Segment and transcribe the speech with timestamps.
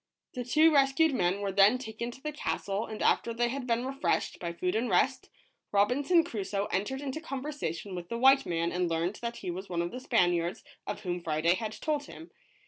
[0.33, 3.85] The two rescued men were then taken to the castle; and after they had been
[3.85, 5.29] refreshed by food and rest,
[5.71, 9.83] Robinson Crusoe entered into conversation with the white man and learned that he was one
[9.83, 12.31] of the Spaniards of whom Friday had told him.